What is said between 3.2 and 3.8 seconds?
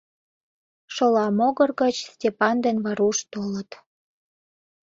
толыт.